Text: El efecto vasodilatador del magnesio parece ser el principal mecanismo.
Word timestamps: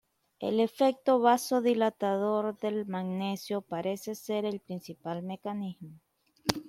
El 0.39 0.59
efecto 0.59 1.19
vasodilatador 1.19 2.57
del 2.57 2.87
magnesio 2.87 3.61
parece 3.61 4.15
ser 4.15 4.45
el 4.45 4.59
principal 4.59 5.21
mecanismo. 5.21 5.99